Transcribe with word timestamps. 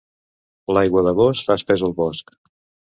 L'aigua 0.77 1.05
d'agost 1.09 1.47
fa 1.51 1.61
espès 1.63 1.87
el 1.91 1.97
bosc. 2.03 2.39